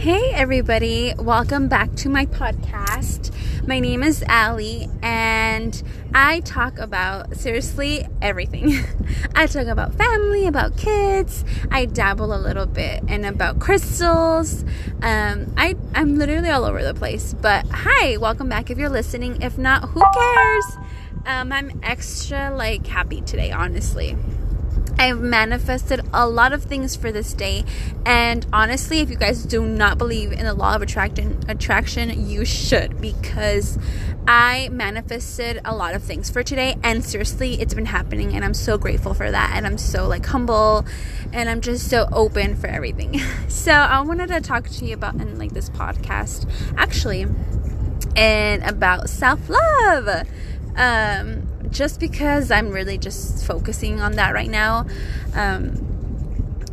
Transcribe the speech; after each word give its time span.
Hey, 0.00 0.32
everybody, 0.32 1.12
welcome 1.18 1.68
back 1.68 1.94
to 1.96 2.08
my 2.08 2.24
podcast. 2.24 3.34
My 3.66 3.80
name 3.80 4.02
is 4.02 4.24
Allie, 4.26 4.88
and 5.02 5.82
I 6.14 6.40
talk 6.40 6.78
about 6.78 7.36
seriously 7.36 8.08
everything. 8.22 8.78
I 9.34 9.46
talk 9.46 9.66
about 9.66 9.94
family, 9.96 10.46
about 10.46 10.78
kids, 10.78 11.44
I 11.70 11.84
dabble 11.84 12.34
a 12.34 12.40
little 12.40 12.64
bit, 12.64 13.02
and 13.08 13.26
about 13.26 13.60
crystals. 13.60 14.64
Um, 15.02 15.52
I, 15.58 15.76
I'm 15.94 16.16
literally 16.16 16.48
all 16.48 16.64
over 16.64 16.82
the 16.82 16.94
place. 16.94 17.34
But 17.34 17.66
hi, 17.70 18.16
welcome 18.16 18.48
back 18.48 18.70
if 18.70 18.78
you're 18.78 18.88
listening. 18.88 19.42
If 19.42 19.58
not, 19.58 19.90
who 19.90 20.00
cares? 20.14 20.64
Um, 21.26 21.52
I'm 21.52 21.78
extra 21.82 22.56
like 22.56 22.86
happy 22.86 23.20
today, 23.20 23.52
honestly. 23.52 24.16
I've 25.00 25.22
manifested 25.22 26.02
a 26.12 26.28
lot 26.28 26.52
of 26.52 26.62
things 26.62 26.94
for 26.94 27.10
this 27.10 27.32
day. 27.32 27.64
And 28.04 28.46
honestly, 28.52 29.00
if 29.00 29.08
you 29.08 29.16
guys 29.16 29.46
do 29.46 29.64
not 29.64 29.96
believe 29.96 30.30
in 30.30 30.44
the 30.44 30.52
law 30.52 30.74
of 30.74 30.82
attraction, 30.82 31.40
attraction, 31.48 32.28
you 32.28 32.44
should 32.44 33.00
because 33.00 33.78
I 34.28 34.68
manifested 34.70 35.62
a 35.64 35.74
lot 35.74 35.94
of 35.94 36.02
things 36.02 36.28
for 36.28 36.42
today 36.42 36.76
and 36.84 37.02
seriously, 37.02 37.58
it's 37.62 37.72
been 37.72 37.86
happening 37.86 38.34
and 38.34 38.44
I'm 38.44 38.52
so 38.52 38.76
grateful 38.76 39.14
for 39.14 39.30
that 39.30 39.52
and 39.54 39.66
I'm 39.66 39.78
so 39.78 40.06
like 40.06 40.26
humble 40.26 40.84
and 41.32 41.48
I'm 41.48 41.62
just 41.62 41.88
so 41.88 42.06
open 42.12 42.54
for 42.54 42.66
everything. 42.66 43.22
So, 43.48 43.72
I 43.72 44.00
wanted 44.02 44.28
to 44.28 44.40
talk 44.40 44.68
to 44.68 44.84
you 44.84 44.94
about 44.94 45.14
in 45.14 45.38
like 45.38 45.52
this 45.52 45.70
podcast 45.70 46.46
actually 46.76 47.26
and 48.16 48.62
about 48.64 49.08
self-love. 49.08 50.26
Um 50.76 51.49
just 51.70 52.00
because 52.00 52.50
I'm 52.50 52.70
really 52.70 52.98
just 52.98 53.46
focusing 53.46 54.00
on 54.00 54.12
that 54.12 54.34
right 54.34 54.50
now. 54.50 54.86
Um, 55.34 55.86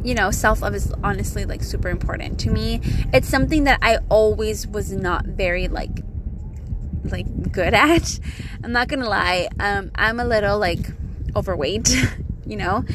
you 0.04 0.14
know, 0.14 0.32
self 0.32 0.62
love 0.62 0.76
is 0.76 0.94
honestly 1.04 1.46
like 1.46 1.64
super 1.64 1.90
important 1.90 2.40
to 2.42 2.52
me. 2.52 2.82
It's 3.14 3.28
something 3.28 3.66
that 3.66 3.80
I 3.82 4.00
always 4.10 4.68
was 4.68 4.92
not 4.92 5.26
very 5.26 5.68
like 5.68 6.00
like 7.04 7.52
good 7.52 7.74
at. 7.74 8.20
I'm 8.64 8.72
not 8.72 8.88
gonna 8.88 9.10
lie. 9.10 9.50
Um, 9.60 9.92
I'm 9.96 10.20
a 10.20 10.26
little 10.26 10.60
like 10.60 10.80
overweight, 11.36 11.90
you 12.46 12.58
know, 12.58 12.86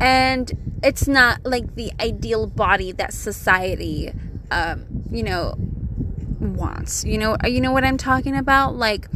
and 0.00 0.78
it's 0.82 1.08
not 1.08 1.44
like 1.44 1.74
the 1.74 1.92
ideal 2.00 2.46
body 2.46 2.92
that 2.92 3.12
society, 3.12 4.12
um, 4.50 4.86
you 5.10 5.22
know, 5.22 5.54
wants. 6.38 7.04
You 7.04 7.18
know, 7.18 7.36
you 7.44 7.60
know 7.60 7.72
what 7.72 7.84
I'm 7.84 7.96
talking 7.98 8.36
about, 8.36 8.76
like 8.76 9.08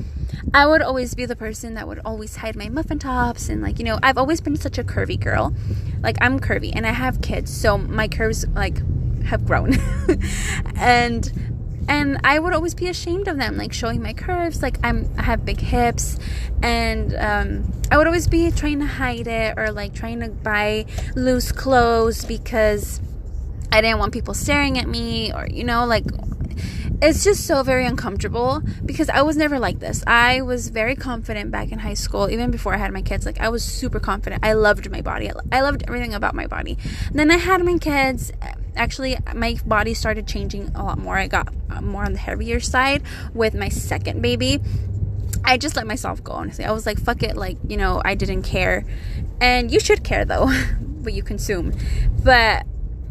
I 0.54 0.66
would 0.66 0.82
always 0.82 1.14
be 1.14 1.26
the 1.26 1.36
person 1.36 1.74
that 1.74 1.86
would 1.86 2.00
always 2.04 2.36
hide 2.36 2.56
my 2.56 2.68
muffin 2.68 2.98
tops 2.98 3.48
and 3.48 3.62
like, 3.62 3.78
you 3.78 3.84
know, 3.84 3.98
I've 4.02 4.18
always 4.18 4.40
been 4.40 4.56
such 4.56 4.78
a 4.78 4.84
curvy 4.84 5.18
girl. 5.18 5.54
Like 6.02 6.16
I'm 6.20 6.40
curvy 6.40 6.72
and 6.74 6.86
I 6.86 6.92
have 6.92 7.22
kids, 7.22 7.50
so 7.52 7.78
my 7.78 8.08
curves 8.08 8.46
like 8.48 8.78
have 9.24 9.46
grown. 9.46 9.74
and 10.76 11.32
and 11.88 12.20
I 12.24 12.38
would 12.38 12.52
always 12.52 12.74
be 12.74 12.88
ashamed 12.88 13.28
of 13.28 13.38
them, 13.38 13.56
like 13.56 13.72
showing 13.72 14.02
my 14.02 14.12
curves. 14.12 14.62
Like 14.62 14.78
I'm, 14.84 15.10
I 15.18 15.22
have 15.22 15.44
big 15.44 15.60
hips, 15.60 16.18
and 16.62 17.14
um, 17.14 17.72
I 17.90 17.98
would 17.98 18.06
always 18.06 18.28
be 18.28 18.50
trying 18.50 18.78
to 18.80 18.86
hide 18.86 19.26
it 19.26 19.54
or 19.56 19.72
like 19.72 19.94
trying 19.94 20.20
to 20.20 20.28
buy 20.28 20.86
loose 21.16 21.50
clothes 21.50 22.24
because 22.24 23.00
I 23.72 23.80
didn't 23.80 23.98
want 23.98 24.12
people 24.12 24.34
staring 24.34 24.78
at 24.78 24.88
me, 24.88 25.32
or 25.32 25.46
you 25.46 25.64
know, 25.64 25.86
like 25.86 26.04
it's 27.02 27.24
just 27.24 27.46
so 27.46 27.64
very 27.64 27.84
uncomfortable 27.84 28.62
because 28.86 29.08
I 29.08 29.22
was 29.22 29.36
never 29.36 29.58
like 29.58 29.80
this. 29.80 30.04
I 30.06 30.42
was 30.42 30.68
very 30.68 30.94
confident 30.94 31.50
back 31.50 31.72
in 31.72 31.80
high 31.80 31.94
school, 31.94 32.30
even 32.30 32.52
before 32.52 32.74
I 32.74 32.76
had 32.76 32.92
my 32.92 33.02
kids. 33.02 33.26
Like, 33.26 33.40
I 33.40 33.48
was 33.48 33.64
super 33.64 33.98
confident. 33.98 34.44
I 34.44 34.52
loved 34.52 34.88
my 34.88 35.00
body, 35.00 35.30
I 35.50 35.60
loved 35.62 35.82
everything 35.88 36.14
about 36.14 36.36
my 36.36 36.46
body. 36.46 36.78
And 37.08 37.18
then 37.18 37.30
I 37.32 37.38
had 37.38 37.64
my 37.64 37.76
kids. 37.78 38.30
Actually, 38.76 39.18
my 39.34 39.58
body 39.66 39.94
started 39.94 40.28
changing 40.28 40.70
a 40.76 40.84
lot 40.84 40.96
more. 40.96 41.18
I 41.18 41.26
got 41.26 41.52
uh, 41.70 41.80
more 41.82 42.04
on 42.04 42.12
the 42.12 42.18
heavier 42.20 42.60
side 42.60 43.02
with 43.34 43.54
my 43.54 43.68
second 43.68 44.22
baby. 44.22 44.60
I 45.44 45.58
just 45.58 45.74
let 45.74 45.88
myself 45.88 46.22
go, 46.22 46.32
honestly. 46.32 46.64
I 46.64 46.70
was 46.70 46.86
like, 46.86 47.00
fuck 47.00 47.24
it. 47.24 47.36
Like, 47.36 47.58
you 47.66 47.76
know, 47.76 48.00
I 48.04 48.14
didn't 48.14 48.42
care. 48.42 48.84
And 49.40 49.72
you 49.72 49.80
should 49.80 50.04
care, 50.04 50.24
though, 50.24 50.46
what 51.02 51.14
you 51.14 51.24
consume. 51.24 51.74
But 52.22 52.64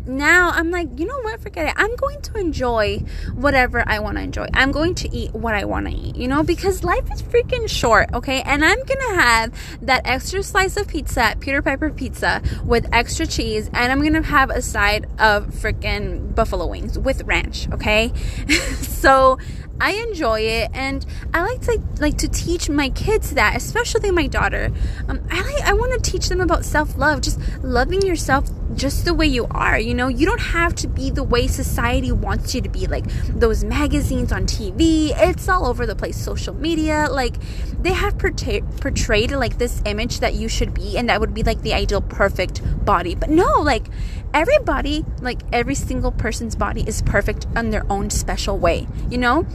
now 0.05 0.51
I'm 0.51 0.71
like, 0.71 0.99
you 0.99 1.05
know 1.05 1.19
what? 1.21 1.41
Forget 1.41 1.67
it. 1.67 1.73
I'm 1.77 1.95
going 1.95 2.21
to 2.21 2.37
enjoy 2.37 2.99
whatever 3.33 3.83
I 3.87 3.99
want 3.99 4.17
to 4.17 4.23
enjoy. 4.23 4.47
I'm 4.53 4.71
going 4.71 4.95
to 4.95 5.15
eat 5.15 5.33
what 5.33 5.53
I 5.53 5.65
want 5.65 5.87
to 5.87 5.93
eat, 5.93 6.15
you 6.15 6.27
know, 6.27 6.43
because 6.43 6.83
life 6.83 7.11
is 7.11 7.21
freaking 7.21 7.69
short, 7.69 8.13
okay? 8.13 8.41
And 8.41 8.63
I'm 8.63 8.83
going 8.83 8.99
to 9.09 9.15
have 9.15 9.53
that 9.81 10.01
extra 10.05 10.43
slice 10.43 10.77
of 10.77 10.87
pizza, 10.87 11.35
Peter 11.39 11.61
Piper 11.61 11.89
pizza 11.91 12.41
with 12.65 12.87
extra 12.91 13.25
cheese, 13.25 13.69
and 13.73 13.91
I'm 13.91 14.01
going 14.01 14.13
to 14.13 14.21
have 14.21 14.49
a 14.49 14.61
side 14.61 15.05
of 15.19 15.47
freaking 15.47 16.33
buffalo 16.33 16.65
wings 16.67 16.97
with 16.97 17.23
ranch, 17.23 17.69
okay? 17.71 18.13
so 18.81 19.37
I 19.81 19.93
enjoy 20.07 20.41
it, 20.41 20.69
and 20.75 21.03
I 21.33 21.41
like 21.41 21.61
to 21.61 21.81
like 21.99 22.17
to 22.19 22.27
teach 22.27 22.69
my 22.69 22.89
kids 22.89 23.31
that, 23.31 23.55
especially 23.55 24.11
my 24.11 24.27
daughter. 24.27 24.71
Um, 25.07 25.21
I 25.31 25.41
like 25.41 25.63
I 25.63 25.73
want 25.73 25.91
to 26.03 26.11
teach 26.11 26.29
them 26.29 26.39
about 26.39 26.63
self 26.63 26.95
love, 26.97 27.21
just 27.21 27.39
loving 27.63 28.03
yourself 28.03 28.47
just 28.75 29.05
the 29.05 29.13
way 29.13 29.25
you 29.25 29.47
are. 29.49 29.79
You 29.79 29.95
know, 29.95 30.07
you 30.07 30.27
don't 30.27 30.39
have 30.39 30.75
to 30.75 30.87
be 30.87 31.09
the 31.09 31.23
way 31.23 31.47
society 31.47 32.11
wants 32.11 32.53
you 32.53 32.61
to 32.61 32.69
be. 32.69 32.85
Like 32.85 33.05
those 33.27 33.63
magazines 33.63 34.31
on 34.31 34.45
TV, 34.45 35.13
it's 35.15 35.49
all 35.49 35.65
over 35.65 35.87
the 35.87 35.95
place. 35.95 36.15
Social 36.15 36.53
media, 36.53 37.07
like 37.09 37.35
they 37.81 37.93
have 37.93 38.19
portray- 38.19 38.61
portrayed 38.79 39.31
like 39.31 39.57
this 39.57 39.81
image 39.85 40.19
that 40.19 40.35
you 40.35 40.47
should 40.47 40.75
be, 40.75 40.95
and 40.95 41.09
that 41.09 41.19
would 41.19 41.33
be 41.33 41.41
like 41.41 41.63
the 41.63 41.73
ideal 41.73 42.01
perfect 42.01 42.61
body. 42.85 43.15
But 43.15 43.31
no, 43.31 43.61
like 43.61 43.87
everybody, 44.31 45.05
like 45.21 45.41
every 45.51 45.75
single 45.75 46.11
person's 46.11 46.55
body 46.55 46.83
is 46.87 47.01
perfect 47.01 47.47
in 47.55 47.71
their 47.71 47.91
own 47.91 48.11
special 48.11 48.59
way. 48.59 48.87
You 49.09 49.17
know 49.17 49.47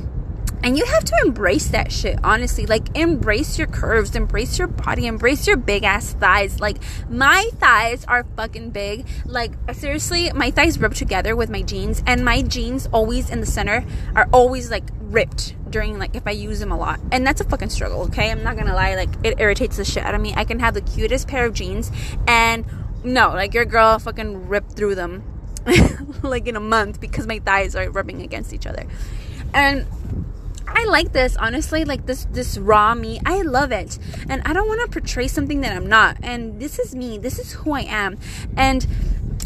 and 0.63 0.77
you 0.77 0.85
have 0.87 1.05
to 1.05 1.17
embrace 1.25 1.69
that 1.69 1.93
shit, 1.93 2.19
honestly. 2.25 2.67
Like, 2.67 2.97
embrace 2.97 3.59
your 3.59 3.67
curves, 3.67 4.15
embrace 4.17 4.59
your 4.59 4.69
body, 4.69 5.07
embrace 5.07 5.47
your 5.47 5.57
big 5.57 5.85
ass 5.85 6.13
thighs. 6.15 6.61
Like, 6.61 6.79
my 7.09 7.51
thighs 7.55 8.05
are 8.07 8.25
fucking 8.37 8.71
big. 8.71 9.07
Like, 9.25 9.53
seriously, 9.73 10.33
my 10.33 10.51
thighs 10.51 10.79
rub 10.79 10.95
together 10.95 11.37
with 11.37 11.51
my 11.51 11.63
jeans, 11.63 12.03
and 12.07 12.25
my 12.25 12.43
jeans 12.43 12.89
always 12.93 13.31
in 13.31 13.41
the 13.41 13.47
center 13.47 13.85
are 14.15 14.29
always 14.33 14.71
like 14.71 14.85
ripped 15.01 15.55
during 15.71 15.99
like 15.99 16.17
if 16.17 16.27
I 16.27 16.33
use 16.33 16.59
them 16.59 16.73
a 16.73 16.77
lot. 16.77 17.01
And 17.13 17.27
that's 17.27 17.41
a 17.41 17.45
fucking 17.45 17.71
struggle, 17.71 18.03
okay? 18.03 18.31
I'm 18.31 18.43
not 18.43 18.57
gonna 18.57 18.75
lie, 18.75 18.95
like, 18.95 19.11
it 19.23 19.39
irritates 19.39 19.77
the 19.77 19.85
shit 19.85 20.05
out 20.05 20.15
of 20.15 20.21
me. 20.21 20.35
I 20.37 20.45
can 20.45 20.59
have 20.61 20.75
the 20.75 20.81
cutest 20.81 21.29
pair 21.29 21.47
of 21.47 21.55
jeans, 21.55 21.91
and 22.27 22.65
no, 23.05 23.29
like, 23.31 23.55
your 23.55 23.65
girl 23.65 23.99
fucking 23.99 24.49
ripped 24.49 24.73
through 24.73 24.95
them 24.95 25.23
like 26.23 26.47
in 26.47 26.57
a 26.57 26.61
month 26.61 27.01
because 27.01 27.27
my 27.27 27.39
thighs 27.41 27.75
are 27.75 27.91
rubbing 27.91 28.23
against 28.23 28.53
each 28.53 28.67
other. 28.67 28.87
And 29.55 29.87
I 30.77 30.85
like 30.85 31.13
this 31.13 31.37
honestly, 31.39 31.87
like 31.87 32.05
this 32.05 32.27
this 32.27 32.59
raw 32.59 32.95
me. 32.95 33.19
I 33.25 33.41
love 33.41 33.73
it. 33.73 33.99
And 34.29 34.43
I 34.45 34.53
don't 34.53 34.69
want 34.69 34.83
to 34.83 34.89
portray 34.89 35.27
something 35.27 35.63
that 35.63 35.75
I'm 35.75 35.89
not. 35.89 36.19
And 36.23 36.61
this 36.61 36.79
is 36.79 36.95
me. 36.95 37.17
This 37.17 37.39
is 37.39 37.53
who 37.53 37.73
I 37.73 37.81
am. 37.81 38.19
And 38.59 38.87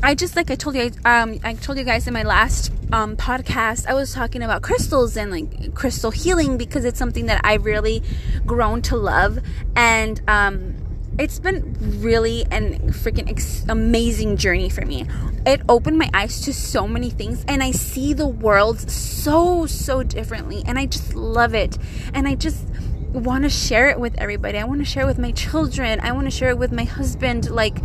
I 0.02 0.16
just 0.16 0.34
like 0.34 0.50
I 0.50 0.56
told 0.56 0.74
you 0.74 0.90
um 1.04 1.38
I 1.44 1.54
told 1.54 1.78
you 1.78 1.84
guys 1.84 2.08
in 2.08 2.14
my 2.14 2.24
last 2.24 2.72
um 2.90 3.16
podcast 3.16 3.86
I 3.86 3.94
was 3.94 4.12
talking 4.12 4.42
about 4.42 4.62
crystals 4.62 5.16
and 5.16 5.30
like 5.30 5.72
crystal 5.72 6.10
healing 6.10 6.58
because 6.58 6.84
it's 6.84 6.98
something 6.98 7.26
that 7.26 7.40
I've 7.44 7.64
really 7.64 8.02
grown 8.44 8.82
to 8.82 8.96
love 8.96 9.38
and 9.76 10.20
um 10.26 10.79
it's 11.20 11.38
been 11.38 11.76
really 12.00 12.46
an 12.50 12.92
freaking 12.92 13.28
ex- 13.28 13.66
amazing 13.68 14.38
journey 14.38 14.70
for 14.70 14.86
me. 14.86 15.06
It 15.44 15.60
opened 15.68 15.98
my 15.98 16.08
eyes 16.14 16.40
to 16.42 16.54
so 16.54 16.88
many 16.88 17.10
things, 17.10 17.44
and 17.46 17.62
I 17.62 17.72
see 17.72 18.14
the 18.14 18.26
world 18.26 18.90
so, 18.90 19.66
so 19.66 20.02
differently, 20.02 20.62
and 20.66 20.78
I 20.78 20.86
just 20.86 21.14
love 21.14 21.54
it. 21.54 21.76
And 22.14 22.26
I 22.26 22.36
just 22.36 22.64
want 23.12 23.44
to 23.44 23.50
share 23.50 23.90
it 23.90 24.00
with 24.00 24.18
everybody. 24.18 24.56
I 24.56 24.64
want 24.64 24.80
to 24.80 24.86
share 24.86 25.02
it 25.02 25.06
with 25.06 25.18
my 25.18 25.32
children. 25.32 26.00
I 26.00 26.12
want 26.12 26.26
to 26.26 26.30
share 26.30 26.48
it 26.48 26.58
with 26.58 26.72
my 26.72 26.84
husband. 26.84 27.50
Like, 27.50 27.76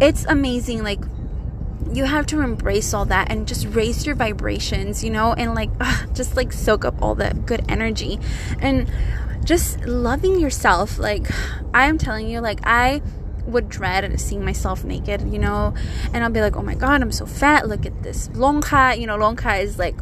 it's 0.00 0.24
amazing. 0.24 0.82
Like, 0.82 1.04
you 1.92 2.04
have 2.04 2.26
to 2.26 2.40
embrace 2.40 2.94
all 2.94 3.04
that 3.04 3.30
and 3.30 3.46
just 3.46 3.66
raise 3.66 4.06
your 4.06 4.14
vibrations, 4.16 5.04
you 5.04 5.10
know, 5.10 5.34
and 5.34 5.54
like, 5.54 5.70
ugh, 5.80 6.08
just 6.14 6.36
like 6.36 6.52
soak 6.52 6.84
up 6.84 7.00
all 7.00 7.14
the 7.14 7.32
good 7.46 7.64
energy. 7.68 8.18
And 8.60 8.90
just 9.44 9.80
loving 9.84 10.38
yourself. 10.38 10.98
Like, 10.98 11.26
I'm 11.74 11.98
telling 11.98 12.28
you, 12.28 12.40
like, 12.40 12.60
I 12.64 13.02
would 13.46 13.68
dread 13.68 14.20
seeing 14.20 14.44
myself 14.44 14.84
naked, 14.84 15.22
you 15.32 15.38
know, 15.38 15.74
and 16.12 16.22
I'll 16.22 16.30
be 16.30 16.40
like, 16.40 16.56
oh 16.56 16.62
my 16.62 16.74
god, 16.74 17.02
I'm 17.02 17.12
so 17.12 17.26
fat. 17.26 17.68
Look 17.68 17.86
at 17.86 18.02
this 18.02 18.28
lonja. 18.28 18.98
You 18.98 19.06
know, 19.06 19.16
lonja 19.16 19.62
is 19.62 19.78
like 19.78 19.96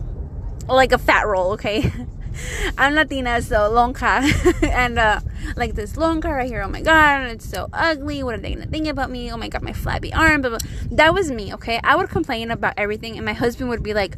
like 0.69 0.93
a 0.93 0.99
fat 0.99 1.27
roll, 1.27 1.53
okay? 1.53 1.91
I'm 2.79 2.95
Latina, 2.95 3.41
so 3.43 3.71
lonja. 3.71 4.23
and 4.69 4.99
uh, 4.99 5.21
like 5.57 5.75
this 5.75 5.95
lonja 5.95 6.25
right 6.25 6.49
here, 6.49 6.63
oh 6.63 6.69
my 6.69 6.81
god, 6.81 7.27
it's 7.31 7.49
so 7.49 7.69
ugly. 7.73 8.23
What 8.23 8.35
are 8.35 8.39
they 8.39 8.55
gonna 8.55 8.67
think 8.67 8.87
about 8.87 9.11
me? 9.11 9.33
Oh 9.33 9.37
my 9.37 9.49
god, 9.49 9.63
my 9.63 9.73
flabby 9.73 10.13
arm. 10.13 10.43
Blah. 10.43 10.59
That 10.91 11.15
was 11.15 11.31
me, 11.31 11.53
okay? 11.55 11.81
I 11.83 11.97
would 11.97 12.09
complain 12.09 12.51
about 12.51 12.75
everything, 12.77 13.17
and 13.17 13.25
my 13.25 13.33
husband 13.33 13.71
would 13.71 13.83
be 13.83 13.95
like, 13.95 14.17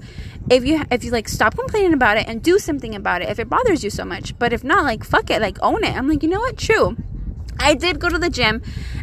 if 0.50 0.64
you 0.64 0.82
if 0.90 1.04
you 1.04 1.10
like 1.10 1.28
stop 1.28 1.56
complaining 1.56 1.94
about 1.94 2.16
it 2.16 2.28
and 2.28 2.42
do 2.42 2.58
something 2.58 2.94
about 2.94 3.22
it 3.22 3.28
if 3.28 3.38
it 3.38 3.48
bothers 3.48 3.84
you 3.84 3.90
so 3.90 4.04
much. 4.04 4.38
But 4.38 4.52
if 4.52 4.64
not, 4.64 4.84
like 4.84 5.04
fuck 5.04 5.30
it, 5.30 5.40
like 5.40 5.58
own 5.62 5.84
it. 5.84 5.96
I'm 5.96 6.08
like, 6.08 6.22
you 6.22 6.28
know 6.28 6.40
what? 6.40 6.56
True. 6.56 6.96
I 7.58 7.74
did 7.74 8.00
go 8.00 8.08
to 8.08 8.18
the 8.18 8.30
gym 8.30 8.62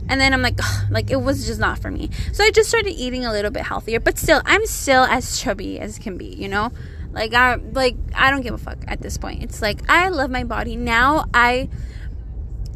and 0.09 0.19
then 0.19 0.33
I'm 0.33 0.41
like, 0.41 0.56
ugh, 0.61 0.91
like 0.91 1.11
it 1.11 1.21
was 1.21 1.45
just 1.45 1.59
not 1.59 1.79
for 1.79 1.91
me. 1.91 2.09
So 2.33 2.44
I 2.44 2.51
just 2.51 2.67
started 2.67 2.91
eating 2.91 3.25
a 3.25 3.31
little 3.31 3.51
bit 3.51 3.63
healthier, 3.63 4.00
but 4.00 4.17
still, 4.17 4.41
I'm 4.44 4.65
still 4.65 5.03
as 5.03 5.39
chubby 5.39 5.79
as 5.79 5.97
can 6.00 6.17
be, 6.17 6.25
you 6.25 6.50
know? 6.50 6.71
Like 7.11 7.33
I 7.33 7.56
like 7.56 7.95
I 8.13 8.31
don't 8.31 8.41
give 8.41 8.53
a 8.53 8.57
fuck 8.57 8.79
at 8.88 9.01
this 9.01 9.17
point. 9.17 9.44
It's 9.44 9.61
like 9.61 9.81
I 9.89 10.09
love 10.09 10.29
my 10.29 10.44
body. 10.44 10.75
Now 10.75 11.25
I 11.33 11.69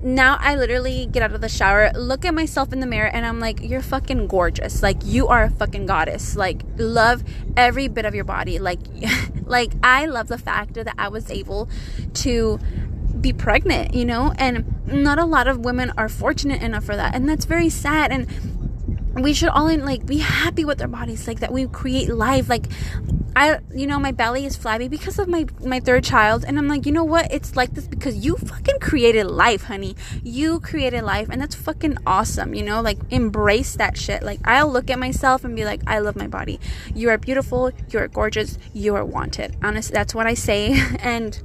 now 0.01 0.38
I 0.39 0.56
literally 0.56 1.06
get 1.06 1.24
out 1.24 1.33
of 1.33 1.41
the 1.41 1.50
shower, 1.50 1.91
look 1.94 2.25
at 2.25 2.33
myself 2.33 2.74
in 2.74 2.80
the 2.80 2.85
mirror, 2.85 3.07
and 3.07 3.25
I'm 3.25 3.39
like, 3.39 3.62
you're 3.62 3.81
fucking 3.81 4.27
gorgeous. 4.27 4.83
Like 4.83 4.97
you 5.03 5.27
are 5.27 5.44
a 5.44 5.50
fucking 5.50 5.85
goddess. 5.85 6.35
Like 6.35 6.63
love 6.77 7.24
every 7.56 7.88
bit 7.88 8.06
of 8.06 8.13
your 8.13 8.25
body. 8.25 8.59
Like 8.59 8.80
like 9.45 9.74
I 9.81 10.06
love 10.06 10.27
the 10.27 10.38
fact 10.38 10.74
that 10.74 10.94
I 10.97 11.07
was 11.07 11.31
able 11.31 11.69
to 12.15 12.59
be 13.19 13.33
pregnant, 13.33 13.94
you 13.94 14.06
know? 14.06 14.33
And 14.38 14.85
not 14.85 15.18
a 15.18 15.25
lot 15.25 15.47
of 15.47 15.59
women 15.59 15.91
are 15.97 16.09
fortunate 16.09 16.62
enough 16.62 16.83
for 16.83 16.95
that. 16.95 17.15
And 17.15 17.27
that's 17.27 17.45
very 17.45 17.69
sad. 17.69 18.12
And 18.12 18.27
we 19.15 19.33
should 19.33 19.50
all 19.50 19.75
like 19.77 20.06
be 20.06 20.18
happy 20.18 20.65
with 20.65 20.81
our 20.81 20.88
bodies 20.88 21.27
like 21.27 21.39
that 21.39 21.51
we 21.51 21.68
create 21.68 22.10
life. 22.10 22.50
Like 22.50 22.68
i 23.36 23.60
you 23.74 23.88
know 23.88 23.98
my 24.00 24.12
belly 24.12 24.45
is 24.45 24.56
flabby 24.56 24.88
because 24.88 25.18
of 25.18 25.27
my 25.27 25.44
my 25.65 25.80
third 25.80 26.04
child 26.04 26.45
and 26.45 26.60
i'm 26.60 26.68
like 26.68 26.86
you 26.86 26.92
know 26.92 27.04
what? 27.04 27.31
It's 27.31 27.56
like 27.56 27.74
this 27.74 27.88
because 27.88 28.15
you 28.18 28.36
fucking 28.38 28.80
created 28.80 29.25
life 29.25 29.63
honey. 29.63 29.95
You 30.24 30.60
created 30.60 31.04
life 31.04 31.30
and 31.30 31.42
that's 31.42 31.56
fucking 31.56 31.98
awesome 32.06 32.54
you 32.54 32.63
know? 32.63 32.81
Like 32.81 33.00
embrace 33.12 33.75
that 33.75 33.98
shit. 33.98 34.24
Like 34.24 34.39
i'll 34.45 34.71
look 34.71 34.89
at 34.89 35.00
myself 35.00 35.44
and 35.44 35.56
be 35.56 35.66
like 35.66 35.81
i 35.88 36.00
love 36.00 36.16
my 36.16 36.27
body. 36.27 36.59
You 36.95 37.09
are 37.09 37.18
beautiful. 37.18 37.71
You 37.89 38.00
are 38.00 38.07
gorgeous. 38.07 38.57
You 38.74 38.95
are 38.95 39.06
wanted. 39.06 39.57
Honestly 39.63 39.94
that's 39.94 40.16
what 40.16 40.27
i 40.27 40.33
say 40.33 40.80
and 41.00 41.42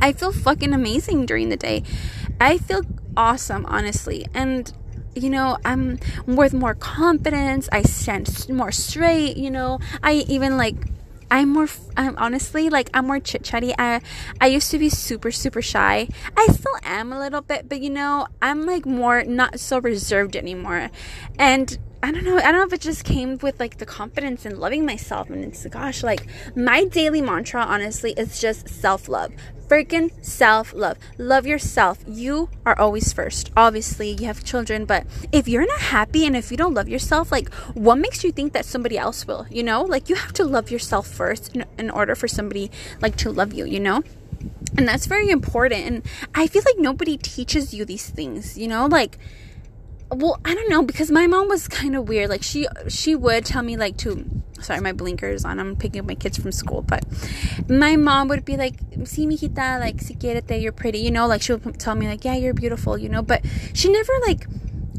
i 0.00 0.12
feel 0.12 0.32
fucking 0.32 0.72
amazing 0.72 1.26
during 1.26 1.48
the 1.48 1.56
day. 1.56 1.82
I 2.40 2.58
feel 2.58 2.82
awesome 3.16 3.64
honestly 3.66 4.26
and 4.34 4.72
you 5.14 5.30
know 5.30 5.56
i'm 5.64 5.98
with 6.26 6.52
more 6.52 6.74
confidence 6.74 7.68
i 7.72 7.82
stand 7.82 8.48
more 8.48 8.72
straight 8.72 9.36
you 9.36 9.50
know 9.50 9.78
i 10.02 10.24
even 10.28 10.56
like 10.56 10.76
I'm 11.30 11.48
more, 11.48 11.66
I'm 11.96 12.16
honestly 12.16 12.70
like, 12.70 12.90
I'm 12.94 13.08
more 13.08 13.18
chit 13.18 13.42
chatty. 13.42 13.74
I, 13.76 14.00
I 14.40 14.46
used 14.46 14.70
to 14.70 14.78
be 14.78 14.88
super, 14.88 15.32
super 15.32 15.60
shy. 15.62 16.06
I 16.36 16.46
still 16.46 16.76
am 16.84 17.12
a 17.12 17.18
little 17.18 17.40
bit, 17.40 17.68
but 17.68 17.80
you 17.80 17.90
know, 17.90 18.28
I'm 18.40 18.66
like 18.66 18.86
more 18.86 19.24
not 19.24 19.58
so 19.58 19.80
reserved 19.80 20.36
anymore. 20.36 20.90
And 21.36 21.76
I 22.04 22.12
don't 22.12 22.22
know. 22.22 22.36
I 22.36 22.52
don't 22.52 22.56
know 22.56 22.66
if 22.66 22.72
it 22.74 22.82
just 22.82 23.02
came 23.02 23.38
with 23.38 23.58
like 23.58 23.78
the 23.78 23.86
confidence 23.86 24.44
and 24.44 24.58
loving 24.58 24.84
myself. 24.84 25.30
And 25.30 25.42
it's 25.42 25.64
gosh, 25.64 26.02
like 26.02 26.26
my 26.54 26.84
daily 26.84 27.22
mantra, 27.22 27.62
honestly, 27.62 28.12
is 28.18 28.38
just 28.38 28.68
self 28.68 29.08
love 29.08 29.32
freaking 29.66 30.12
self 30.22 30.74
love. 30.74 30.98
Love 31.16 31.46
yourself. 31.46 32.04
You 32.06 32.50
are 32.66 32.78
always 32.78 33.10
first. 33.14 33.50
Obviously, 33.56 34.10
you 34.10 34.26
have 34.26 34.44
children, 34.44 34.84
but 34.84 35.06
if 35.32 35.48
you're 35.48 35.66
not 35.66 35.80
happy 35.80 36.26
and 36.26 36.36
if 36.36 36.50
you 36.50 36.58
don't 36.58 36.74
love 36.74 36.90
yourself, 36.90 37.32
like 37.32 37.50
what 37.72 37.96
makes 37.96 38.22
you 38.22 38.32
think 38.32 38.52
that 38.52 38.66
somebody 38.66 38.98
else 38.98 39.26
will? 39.26 39.46
You 39.50 39.62
know, 39.62 39.80
like 39.80 40.10
you 40.10 40.16
have 40.16 40.34
to 40.34 40.44
love 40.44 40.70
yourself 40.70 41.06
first 41.06 41.56
in, 41.56 41.64
in 41.78 41.88
order 41.88 42.14
for 42.14 42.28
somebody 42.28 42.70
like 43.00 43.16
to 43.16 43.32
love 43.32 43.54
you, 43.54 43.64
you 43.64 43.80
know? 43.80 44.02
And 44.76 44.86
that's 44.86 45.06
very 45.06 45.30
important. 45.30 45.86
And 45.86 46.02
I 46.34 46.48
feel 46.48 46.62
like 46.66 46.78
nobody 46.78 47.16
teaches 47.16 47.72
you 47.72 47.86
these 47.86 48.10
things, 48.10 48.58
you 48.58 48.68
know? 48.68 48.84
Like, 48.84 49.16
well, 50.14 50.40
I 50.44 50.54
don't 50.54 50.68
know 50.68 50.82
because 50.82 51.10
my 51.10 51.26
mom 51.26 51.48
was 51.48 51.68
kind 51.68 51.96
of 51.96 52.08
weird. 52.08 52.30
Like 52.30 52.42
she 52.42 52.66
she 52.88 53.14
would 53.14 53.44
tell 53.44 53.62
me 53.62 53.76
like 53.76 53.96
to 53.98 54.24
sorry, 54.60 54.80
my 54.80 54.92
blinkers 54.92 55.44
on. 55.44 55.60
I'm 55.60 55.76
picking 55.76 56.00
up 56.00 56.06
my 56.06 56.14
kids 56.14 56.38
from 56.38 56.52
school, 56.52 56.82
but 56.82 57.04
my 57.68 57.96
mom 57.96 58.28
would 58.28 58.44
be 58.44 58.56
like, 58.56 58.74
"Si 59.04 59.26
mijita, 59.26 59.78
like 59.80 60.00
si 60.00 60.14
quierete, 60.14 60.60
you're 60.60 60.72
pretty." 60.72 60.98
You 60.98 61.10
know, 61.10 61.26
like 61.26 61.42
she 61.42 61.52
would 61.52 61.78
tell 61.78 61.94
me 61.94 62.08
like, 62.08 62.24
"Yeah, 62.24 62.34
you're 62.34 62.54
beautiful," 62.54 62.96
you 62.98 63.08
know, 63.08 63.22
but 63.22 63.44
she 63.74 63.90
never 63.90 64.12
like 64.26 64.46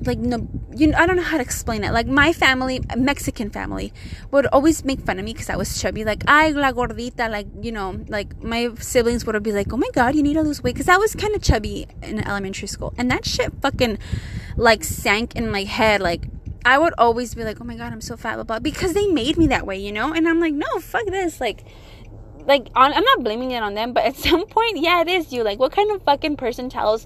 like 0.06 0.20
no 0.20 0.48
you 0.76 0.88
know, 0.88 0.98
I 0.98 1.06
don't 1.08 1.16
know 1.16 1.24
how 1.24 1.38
to 1.38 1.44
explain 1.44 1.84
it. 1.84 1.92
Like 1.94 2.06
my 2.06 2.34
family, 2.34 2.82
Mexican 2.98 3.50
family, 3.50 3.94
would 4.32 4.46
always 4.48 4.84
make 4.84 5.00
fun 5.00 5.20
of 5.20 5.26
me 5.26 5.34
because 5.34 5.50
I 5.50 5.56
was 5.56 5.82
chubby. 5.82 6.04
Like 6.04 6.24
ay 6.28 6.50
la 6.50 6.72
gordita, 6.72 7.30
like 7.30 7.48
you 7.62 7.72
know, 7.72 8.00
like 8.08 8.42
my 8.44 8.70
siblings 8.80 9.26
would 9.26 9.42
be 9.44 9.52
like, 9.52 9.72
"Oh 9.74 9.78
my 9.78 9.90
god, 9.94 10.16
you 10.16 10.24
need 10.24 10.34
to 10.36 10.42
lose 10.42 10.62
weight," 10.62 10.76
because 10.76 10.90
I 10.90 10.98
was 10.98 11.16
kind 11.16 11.34
of 11.36 11.42
chubby 11.42 11.88
in 12.04 12.26
elementary 12.28 12.68
school, 12.68 12.94
and 12.98 13.10
that 13.12 13.26
shit 13.26 13.54
fucking 13.62 13.98
like 14.58 14.84
sank 14.84 15.36
in 15.36 15.50
my 15.50 15.64
head. 15.64 16.02
Like 16.02 16.28
I 16.66 16.78
would 16.78 16.94
always 16.98 17.36
be 17.36 17.44
like, 17.44 17.60
"Oh 17.62 17.64
my 17.64 17.76
god, 17.76 17.94
I'm 17.94 18.02
so 18.02 18.18
fat," 18.18 18.36
blah 18.36 18.44
blah, 18.44 18.60
because 18.60 18.94
they 18.94 19.08
made 19.08 19.38
me 19.38 19.48
that 19.48 19.66
way, 19.66 19.78
you 19.78 19.92
know. 19.92 20.14
And 20.14 20.28
I'm 20.28 20.40
like, 20.40 20.54
no, 20.54 20.80
fuck 20.80 21.06
this, 21.06 21.40
like 21.40 21.66
like 22.48 22.70
on, 22.76 22.94
I'm 22.94 23.04
not 23.04 23.24
blaming 23.24 23.52
it 23.52 23.64
on 23.64 23.74
them, 23.74 23.94
but 23.94 24.06
at 24.06 24.16
some 24.28 24.46
point, 24.46 24.78
yeah, 24.78 25.02
it 25.02 25.08
is 25.08 25.32
you. 25.32 25.44
Like, 25.44 25.60
what 25.60 25.72
kind 25.72 25.92
of 25.92 26.04
fucking 26.04 26.38
person 26.38 26.70
tells 26.70 27.06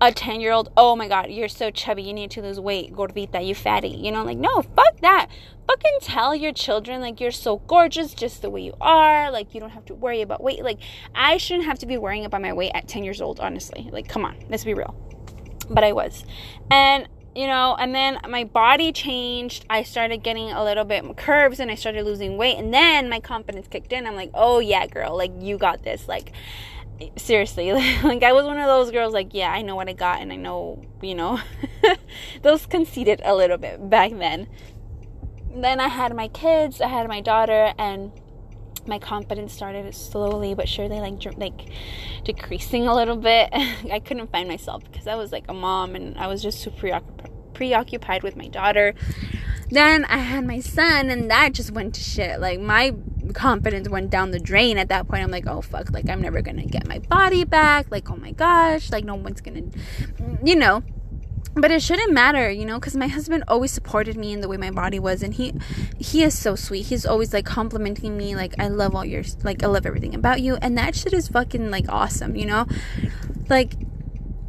a 0.00 0.12
10 0.12 0.40
year 0.40 0.52
old, 0.52 0.70
oh 0.76 0.96
my 0.96 1.08
god, 1.08 1.30
you're 1.30 1.48
so 1.48 1.70
chubby, 1.70 2.02
you 2.02 2.12
need 2.12 2.30
to 2.32 2.42
lose 2.42 2.58
weight, 2.58 2.92
gordita, 2.92 3.44
you 3.44 3.54
fatty? 3.54 3.88
You 3.88 4.12
know, 4.12 4.24
like, 4.24 4.38
no, 4.38 4.62
fuck 4.62 5.00
that. 5.02 5.28
Fucking 5.66 5.98
tell 6.02 6.34
your 6.34 6.52
children, 6.52 7.00
like, 7.00 7.20
you're 7.20 7.30
so 7.30 7.58
gorgeous 7.58 8.14
just 8.14 8.42
the 8.42 8.50
way 8.50 8.62
you 8.62 8.74
are. 8.80 9.30
Like, 9.30 9.54
you 9.54 9.60
don't 9.60 9.70
have 9.70 9.84
to 9.86 9.94
worry 9.94 10.22
about 10.22 10.42
weight. 10.42 10.64
Like, 10.64 10.80
I 11.14 11.36
shouldn't 11.36 11.66
have 11.66 11.78
to 11.80 11.86
be 11.86 11.96
worrying 11.96 12.24
about 12.24 12.42
my 12.42 12.52
weight 12.52 12.72
at 12.74 12.88
10 12.88 13.04
years 13.04 13.20
old, 13.20 13.40
honestly. 13.40 13.88
Like, 13.92 14.08
come 14.08 14.24
on, 14.24 14.36
let's 14.48 14.64
be 14.64 14.74
real. 14.74 15.09
But 15.70 15.84
I 15.84 15.92
was. 15.92 16.24
And 16.70 17.08
you 17.34 17.46
know, 17.46 17.76
and 17.78 17.94
then 17.94 18.18
my 18.28 18.44
body 18.44 18.92
changed. 18.92 19.64
I 19.70 19.84
started 19.84 20.22
getting 20.22 20.50
a 20.50 20.64
little 20.64 20.84
bit 20.84 21.16
curves 21.16 21.60
and 21.60 21.70
I 21.70 21.76
started 21.76 22.04
losing 22.04 22.36
weight. 22.36 22.58
And 22.58 22.74
then 22.74 23.08
my 23.08 23.20
confidence 23.20 23.68
kicked 23.68 23.92
in. 23.92 24.06
I'm 24.06 24.16
like, 24.16 24.30
oh 24.34 24.58
yeah, 24.58 24.86
girl, 24.86 25.16
like 25.16 25.32
you 25.38 25.56
got 25.56 25.84
this. 25.84 26.08
Like, 26.08 26.32
seriously, 27.16 27.72
like 28.02 28.22
I 28.22 28.32
was 28.32 28.46
one 28.46 28.58
of 28.58 28.66
those 28.66 28.90
girls, 28.90 29.14
like, 29.14 29.32
yeah, 29.32 29.50
I 29.52 29.62
know 29.62 29.76
what 29.76 29.88
I 29.88 29.92
got 29.92 30.20
and 30.20 30.32
I 30.32 30.36
know, 30.36 30.84
you 31.02 31.14
know, 31.14 31.40
those 32.42 32.66
conceited 32.66 33.22
a 33.24 33.34
little 33.34 33.58
bit 33.58 33.88
back 33.88 34.10
then. 34.12 34.48
Then 35.54 35.80
I 35.80 35.88
had 35.88 36.14
my 36.14 36.28
kids, 36.28 36.80
I 36.80 36.88
had 36.88 37.08
my 37.08 37.20
daughter, 37.20 37.74
and 37.76 38.12
my 38.86 38.98
confidence 38.98 39.52
started 39.52 39.94
slowly 39.94 40.54
but 40.54 40.68
surely 40.68 41.00
like 41.00 41.36
like 41.36 41.68
decreasing 42.24 42.86
a 42.86 42.94
little 42.94 43.16
bit. 43.16 43.48
I 43.90 44.00
couldn't 44.00 44.30
find 44.30 44.48
myself 44.48 44.84
because 44.90 45.06
I 45.06 45.14
was 45.14 45.32
like 45.32 45.44
a 45.48 45.54
mom 45.54 45.94
and 45.94 46.16
I 46.18 46.26
was 46.26 46.42
just 46.42 46.60
super 46.60 47.00
preoccupied 47.54 48.22
with 48.22 48.36
my 48.36 48.48
daughter. 48.48 48.94
Then 49.70 50.04
I 50.06 50.18
had 50.18 50.46
my 50.46 50.60
son 50.60 51.10
and 51.10 51.30
that 51.30 51.52
just 51.52 51.70
went 51.70 51.94
to 51.94 52.00
shit. 52.00 52.40
Like 52.40 52.60
my 52.60 52.94
confidence 53.32 53.88
went 53.88 54.10
down 54.10 54.32
the 54.32 54.40
drain 54.40 54.78
at 54.78 54.88
that 54.88 55.06
point. 55.06 55.22
I'm 55.22 55.30
like, 55.30 55.46
"Oh 55.46 55.60
fuck, 55.60 55.90
like 55.92 56.08
I'm 56.08 56.20
never 56.20 56.42
going 56.42 56.56
to 56.56 56.66
get 56.66 56.86
my 56.88 56.98
body 56.98 57.44
back. 57.44 57.86
Like, 57.90 58.10
oh 58.10 58.16
my 58.16 58.32
gosh, 58.32 58.90
like 58.90 59.04
no 59.04 59.14
one's 59.14 59.40
going 59.40 59.70
to 59.70 59.78
you 60.42 60.56
know, 60.56 60.82
but 61.54 61.70
it 61.70 61.82
shouldn't 61.82 62.12
matter 62.12 62.50
you 62.50 62.64
know 62.64 62.78
because 62.78 62.96
my 62.96 63.08
husband 63.08 63.42
always 63.48 63.70
supported 63.72 64.16
me 64.16 64.32
in 64.32 64.40
the 64.40 64.48
way 64.48 64.56
my 64.56 64.70
body 64.70 64.98
was 64.98 65.22
and 65.22 65.34
he 65.34 65.52
he 65.98 66.22
is 66.22 66.36
so 66.36 66.54
sweet. 66.54 66.86
He's 66.86 67.04
always 67.04 67.32
like 67.32 67.44
complimenting 67.44 68.16
me 68.16 68.36
like 68.36 68.54
i 68.58 68.68
love 68.68 68.94
all 68.94 69.04
your 69.04 69.22
like 69.42 69.62
i 69.62 69.66
love 69.66 69.86
everything 69.86 70.14
about 70.14 70.40
you 70.40 70.56
and 70.56 70.78
that 70.78 70.94
shit 70.94 71.12
is 71.12 71.28
fucking 71.28 71.70
like 71.70 71.86
awesome 71.88 72.36
you 72.36 72.46
know? 72.46 72.66
Like 73.48 73.74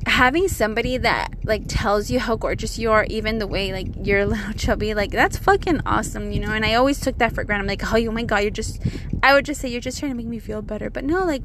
having 0.07 0.47
somebody 0.47 0.97
that 0.97 1.29
like 1.43 1.63
tells 1.67 2.09
you 2.09 2.19
how 2.19 2.35
gorgeous 2.35 2.79
you 2.79 2.91
are 2.91 3.05
even 3.09 3.39
the 3.39 3.47
way 3.47 3.71
like 3.71 3.87
you're 4.03 4.21
a 4.21 4.25
little 4.25 4.53
chubby 4.55 4.93
like 4.93 5.11
that's 5.11 5.37
fucking 5.37 5.81
awesome 5.85 6.31
you 6.31 6.39
know? 6.39 6.51
And 6.51 6.63
i 6.65 6.75
always 6.75 6.99
took 6.99 7.17
that 7.17 7.33
for 7.33 7.43
granted. 7.43 7.63
I'm 7.63 7.67
like 7.67 7.93
oh, 7.93 8.11
my 8.11 8.23
god 8.23 8.37
you're 8.37 8.51
just 8.51 8.79
i 9.23 9.33
would 9.33 9.45
just 9.45 9.59
say 9.59 9.69
you're 9.69 9.81
just 9.81 9.99
trying 9.99 10.11
to 10.11 10.17
make 10.17 10.27
me 10.27 10.39
feel 10.39 10.61
better. 10.61 10.89
But 10.89 11.03
no 11.03 11.25
like 11.25 11.43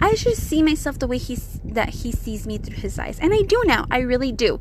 I 0.00 0.14
should 0.14 0.36
see 0.36 0.62
myself 0.62 0.98
the 0.98 1.06
way 1.06 1.18
he 1.18 1.36
that 1.64 1.90
he 1.90 2.12
sees 2.12 2.46
me 2.46 2.58
through 2.58 2.76
his 2.76 2.98
eyes. 2.98 3.18
And 3.20 3.32
I 3.32 3.42
do 3.42 3.62
now. 3.64 3.86
I 3.90 3.98
really 3.98 4.32
do. 4.32 4.60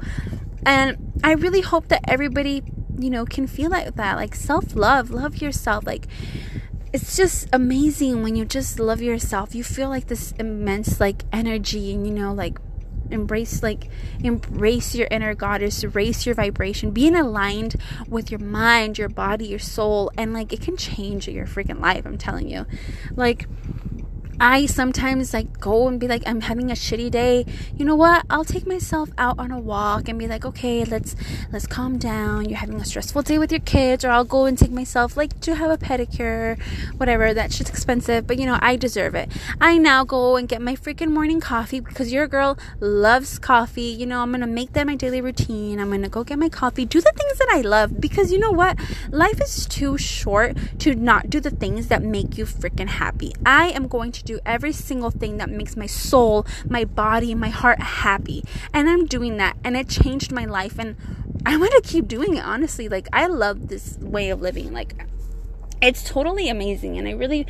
And 0.65 1.13
I 1.23 1.33
really 1.33 1.61
hope 1.61 1.87
that 1.89 2.01
everybody, 2.07 2.63
you 2.97 3.09
know, 3.09 3.25
can 3.25 3.47
feel 3.47 3.69
like 3.69 3.95
that. 3.95 4.15
Like 4.15 4.35
self-love, 4.35 5.11
love 5.11 5.37
yourself. 5.41 5.85
Like 5.85 6.07
it's 6.93 7.15
just 7.15 7.47
amazing 7.51 8.23
when 8.23 8.35
you 8.35 8.45
just 8.45 8.79
love 8.79 9.01
yourself. 9.01 9.53
You 9.53 9.63
feel 9.63 9.89
like 9.89 10.07
this 10.07 10.33
immense 10.39 10.99
like 10.99 11.23
energy 11.31 11.93
and 11.93 12.07
you 12.07 12.13
know 12.13 12.33
like 12.33 12.57
embrace 13.11 13.61
like 13.61 13.89
embrace 14.23 14.95
your 14.95 15.07
inner 15.11 15.35
goddess 15.35 15.83
raise 15.83 16.25
your 16.25 16.33
vibration 16.33 16.91
being 16.91 17.15
aligned 17.15 17.75
with 18.07 18.31
your 18.31 18.39
mind 18.39 18.97
your 18.97 19.09
body 19.09 19.45
your 19.45 19.59
soul 19.59 20.11
and 20.17 20.33
like 20.33 20.51
it 20.51 20.61
can 20.61 20.75
change 20.75 21.27
your 21.27 21.45
freaking 21.45 21.79
life 21.79 22.05
i'm 22.05 22.17
telling 22.17 22.49
you 22.49 22.65
like 23.15 23.47
I 24.39 24.65
sometimes 24.65 25.33
like 25.33 25.59
go 25.59 25.87
and 25.87 25.99
be 25.99 26.07
like, 26.07 26.23
I'm 26.25 26.41
having 26.41 26.69
a 26.69 26.73
shitty 26.73 27.09
day. 27.11 27.45
You 27.77 27.85
know 27.85 27.95
what? 27.95 28.25
I'll 28.29 28.43
take 28.43 28.67
myself 28.67 29.09
out 29.17 29.39
on 29.39 29.51
a 29.51 29.59
walk 29.59 30.09
and 30.09 30.19
be 30.19 30.27
like, 30.27 30.45
okay, 30.45 30.83
let's 30.83 31.15
let's 31.51 31.67
calm 31.67 31.97
down. 31.97 32.49
You're 32.49 32.59
having 32.59 32.81
a 32.81 32.85
stressful 32.85 33.21
day 33.21 33.37
with 33.37 33.51
your 33.51 33.61
kids, 33.61 34.03
or 34.03 34.09
I'll 34.09 34.25
go 34.25 34.45
and 34.45 34.57
take 34.57 34.71
myself 34.71 35.15
like 35.15 35.39
to 35.41 35.55
have 35.55 35.71
a 35.71 35.77
pedicure, 35.77 36.59
whatever. 36.97 37.33
That 37.33 37.53
shit's 37.53 37.69
expensive, 37.69 38.27
but 38.27 38.37
you 38.37 38.45
know 38.45 38.59
I 38.61 38.75
deserve 38.75 39.15
it. 39.15 39.29
I 39.61 39.77
now 39.77 40.03
go 40.03 40.35
and 40.35 40.49
get 40.49 40.61
my 40.61 40.75
freaking 40.75 41.11
morning 41.11 41.39
coffee 41.39 41.79
because 41.79 42.11
your 42.11 42.27
girl 42.27 42.57
loves 42.79 43.39
coffee. 43.39 43.83
You 43.83 44.05
know 44.05 44.21
I'm 44.21 44.31
gonna 44.31 44.47
make 44.47 44.73
that 44.73 44.85
my 44.85 44.95
daily 44.95 45.21
routine. 45.21 45.79
I'm 45.79 45.89
gonna 45.91 46.09
go 46.09 46.23
get 46.23 46.39
my 46.39 46.49
coffee, 46.49 46.85
do 46.85 46.99
the 46.99 47.13
things 47.15 47.39
that 47.39 47.49
I 47.53 47.61
love 47.61 48.01
because 48.01 48.31
you 48.31 48.39
know 48.39 48.51
what? 48.51 48.77
Life 49.11 49.39
is 49.41 49.65
too 49.65 49.97
short 49.97 50.57
to 50.79 50.93
not 50.93 51.29
do 51.29 51.39
the 51.39 51.51
things 51.51 51.87
that 51.87 52.03
make 52.03 52.37
you 52.37 52.45
freaking 52.45 52.87
happy. 52.87 53.33
I 53.45 53.69
am 53.69 53.87
going 53.87 54.11
to 54.11 54.24
do 54.25 54.39
every 54.45 54.73
single 54.73 55.11
thing 55.11 55.37
that 55.37 55.49
makes 55.49 55.77
my 55.77 55.85
soul, 55.85 56.45
my 56.67 56.83
body, 56.83 57.33
my 57.35 57.49
heart 57.49 57.79
happy. 57.79 58.43
And 58.73 58.89
I'm 58.89 59.05
doing 59.05 59.37
that. 59.37 59.57
And 59.63 59.77
it 59.77 59.87
changed 59.87 60.31
my 60.31 60.45
life. 60.45 60.77
And 60.79 60.95
I 61.45 61.57
want 61.57 61.71
to 61.71 61.81
keep 61.81 62.07
doing 62.07 62.35
it, 62.35 62.43
honestly. 62.43 62.89
Like, 62.89 63.07
I 63.13 63.27
love 63.27 63.67
this 63.67 63.97
way 63.99 64.29
of 64.29 64.41
living. 64.41 64.73
Like, 64.73 65.07
it's 65.81 66.03
totally 66.03 66.49
amazing. 66.49 66.97
And 66.97 67.07
I 67.07 67.11
really, 67.11 67.45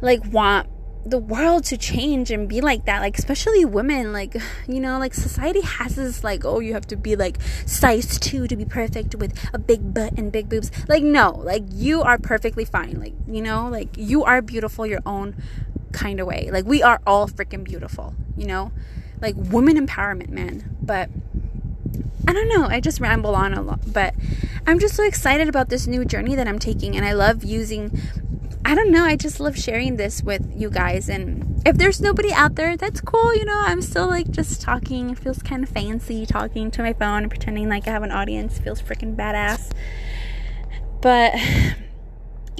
like, 0.00 0.24
want 0.32 0.68
the 1.04 1.18
world 1.18 1.64
to 1.64 1.76
change 1.76 2.30
and 2.30 2.48
be 2.48 2.60
like 2.60 2.84
that 2.84 3.00
like 3.00 3.18
especially 3.18 3.64
women 3.64 4.12
like 4.12 4.36
you 4.68 4.78
know 4.78 4.98
like 4.98 5.12
society 5.12 5.60
has 5.60 5.96
this 5.96 6.22
like 6.22 6.44
oh 6.44 6.60
you 6.60 6.74
have 6.74 6.86
to 6.86 6.96
be 6.96 7.16
like 7.16 7.40
size 7.66 8.18
2 8.20 8.46
to 8.46 8.56
be 8.56 8.64
perfect 8.64 9.16
with 9.16 9.36
a 9.52 9.58
big 9.58 9.92
butt 9.92 10.12
and 10.16 10.30
big 10.30 10.48
boobs 10.48 10.70
like 10.88 11.02
no 11.02 11.32
like 11.32 11.64
you 11.70 12.02
are 12.02 12.18
perfectly 12.18 12.64
fine 12.64 13.00
like 13.00 13.14
you 13.26 13.42
know 13.42 13.68
like 13.68 13.88
you 13.96 14.22
are 14.22 14.40
beautiful 14.40 14.86
your 14.86 15.00
own 15.04 15.34
kind 15.92 16.20
of 16.20 16.26
way 16.26 16.50
like 16.52 16.64
we 16.64 16.82
are 16.82 17.00
all 17.06 17.28
freaking 17.28 17.64
beautiful 17.64 18.14
you 18.36 18.46
know 18.46 18.72
like 19.20 19.34
women 19.36 19.76
empowerment 19.76 20.30
man 20.30 20.76
but 20.82 21.08
I 22.26 22.32
don't 22.32 22.48
know, 22.48 22.66
I 22.66 22.80
just 22.80 23.00
ramble 23.00 23.34
on 23.34 23.52
a 23.52 23.62
lot, 23.62 23.80
but 23.92 24.14
I'm 24.66 24.78
just 24.78 24.94
so 24.94 25.02
excited 25.02 25.48
about 25.48 25.70
this 25.70 25.88
new 25.88 26.04
journey 26.04 26.36
that 26.36 26.46
I'm 26.46 26.58
taking 26.58 26.96
and 26.96 27.04
I 27.04 27.12
love 27.12 27.42
using 27.42 28.00
I 28.64 28.76
don't 28.76 28.92
know. 28.92 29.04
I 29.04 29.16
just 29.16 29.40
love 29.40 29.58
sharing 29.58 29.96
this 29.96 30.22
with 30.22 30.52
you 30.54 30.70
guys. 30.70 31.08
And 31.08 31.60
if 31.66 31.76
there's 31.76 32.00
nobody 32.00 32.32
out 32.32 32.54
there, 32.54 32.76
that's 32.76 33.00
cool. 33.00 33.34
You 33.34 33.44
know, 33.44 33.60
I'm 33.66 33.82
still 33.82 34.06
like 34.06 34.30
just 34.30 34.60
talking. 34.60 35.10
It 35.10 35.18
feels 35.18 35.42
kind 35.42 35.64
of 35.64 35.68
fancy 35.68 36.26
talking 36.26 36.70
to 36.70 36.82
my 36.82 36.92
phone 36.92 37.22
and 37.22 37.30
pretending 37.30 37.68
like 37.68 37.88
I 37.88 37.90
have 37.90 38.04
an 38.04 38.12
audience. 38.12 38.58
It 38.58 38.62
feels 38.62 38.80
freaking 38.80 39.16
badass. 39.16 39.72
But 41.00 41.34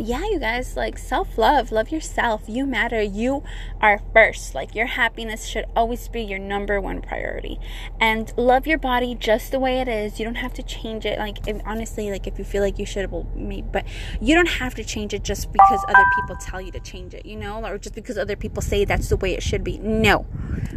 yeah, 0.02 0.24
you 0.24 0.38
guys, 0.38 0.76
like 0.76 0.98
self 0.98 1.38
love, 1.38 1.70
love 1.70 1.90
yourself. 1.90 2.42
You 2.48 2.66
matter. 2.66 3.00
You 3.00 3.44
are 3.80 4.00
first. 4.12 4.54
Like 4.54 4.74
your 4.74 4.86
happiness 4.86 5.46
should 5.46 5.64
always 5.76 6.08
be 6.08 6.22
your 6.22 6.38
number 6.38 6.80
one 6.80 7.00
priority. 7.02 7.60
And 8.00 8.32
love 8.36 8.66
your 8.66 8.78
body 8.78 9.14
just 9.14 9.52
the 9.52 9.60
way 9.60 9.80
it 9.80 9.88
is. 9.88 10.18
You 10.18 10.24
don't 10.24 10.36
have 10.36 10.54
to 10.54 10.62
change 10.62 11.06
it. 11.06 11.18
Like, 11.18 11.46
if, 11.46 11.60
honestly, 11.64 12.10
like 12.10 12.26
if 12.26 12.38
you 12.38 12.44
feel 12.44 12.62
like 12.62 12.78
you 12.78 12.86
should, 12.86 13.10
well, 13.10 13.26
me, 13.34 13.62
but 13.62 13.84
you 14.20 14.34
don't 14.34 14.48
have 14.48 14.74
to 14.74 14.84
change 14.84 15.14
it 15.14 15.22
just 15.22 15.52
because 15.52 15.84
other 15.88 16.04
people 16.16 16.36
tell 16.36 16.60
you 16.60 16.72
to 16.72 16.80
change 16.80 17.14
it, 17.14 17.24
you 17.24 17.36
know, 17.36 17.64
or 17.64 17.78
just 17.78 17.94
because 17.94 18.18
other 18.18 18.36
people 18.36 18.60
say 18.60 18.84
that's 18.84 19.08
the 19.08 19.16
way 19.16 19.34
it 19.34 19.42
should 19.42 19.62
be. 19.62 19.78
No, 19.78 20.26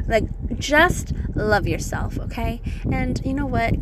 like 0.08 0.26
just 0.60 1.14
love 1.36 1.68
yourself, 1.68 2.20
okay? 2.20 2.62
And 2.92 3.22
you 3.26 3.34
know 3.34 3.46
what? 3.46 3.74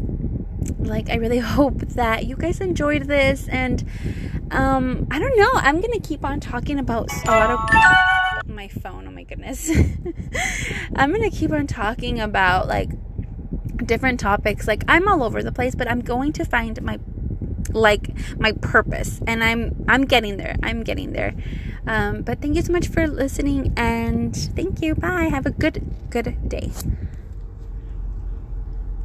Like 0.80 1.10
i 1.10 1.16
really 1.16 1.40
hope 1.58 1.80
that 1.80 2.26
you 2.26 2.36
guys 2.36 2.60
enjoyed 2.62 3.04
this 3.04 3.48
and 3.48 3.84
um 4.52 5.08
i 5.12 5.20
don't 5.20 5.38
know. 5.38 5.50
I'm 5.56 5.82
gonna 5.82 6.00
keep 6.00 6.24
on 6.24 6.40
talking 6.40 6.80
about 6.80 7.10
a 7.26 7.32
lot 7.32 7.50
of 7.52 8.50
my 8.50 8.68
phone 8.68 9.08
oh 9.08 9.12
my 9.12 9.24
goodness. 9.24 9.72
I'm 10.96 11.12
gonna 11.12 11.32
keep 11.32 11.52
on 11.52 11.68
talking 11.68 12.20
about 12.20 12.68
like 12.68 12.90
different 13.86 14.20
topics. 14.20 14.68
Like 14.68 14.84
i'm 14.88 15.08
all 15.08 15.24
over 15.24 15.42
the 15.42 15.52
place 15.52 15.76
but 15.76 15.90
i'm 15.90 16.02
going 16.02 16.34
to 16.34 16.46
find 16.46 16.82
my 16.82 17.00
like 17.72 18.12
my 18.38 18.52
purpose 18.52 19.20
and 19.26 19.44
i'm 19.44 19.86
i'm 19.88 20.06
getting 20.06 20.38
there. 20.38 20.56
I'm 20.62 20.84
getting 20.84 21.14
there. 21.14 21.34
Um, 21.86 22.22
but 22.22 22.42
thank 22.42 22.56
you 22.56 22.62
so 22.62 22.72
much 22.72 22.88
for 22.88 23.08
listening 23.08 23.74
and 23.76 24.36
thank 24.36 24.82
you. 24.82 24.96
Bye. 24.96 25.26
Have 25.26 25.46
a 25.46 25.52
good 25.52 25.84
good 26.10 26.48
day 26.48 26.72